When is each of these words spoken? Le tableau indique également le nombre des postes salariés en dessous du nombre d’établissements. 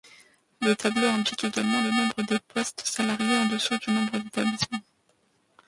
Le 0.63 0.75
tableau 0.75 1.05
indique 1.09 1.43
également 1.43 1.79
le 1.79 1.91
nombre 1.91 2.23
des 2.27 2.39
postes 2.51 2.81
salariés 2.83 3.37
en 3.37 3.45
dessous 3.53 3.77
du 3.77 3.91
nombre 3.93 4.17
d’établissements. 4.17 4.81